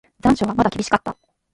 [0.19, 1.15] 残暑はまだ厳しかった。